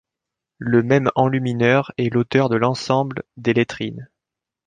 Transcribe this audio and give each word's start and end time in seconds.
Le 0.57 0.81
même 0.81 1.11
enlumineur 1.13 1.91
est 1.99 2.11
l'auteur 2.11 2.49
de 2.49 2.55
l'ensemble 2.55 3.21
des 3.37 3.53
lettrines. 3.53 4.09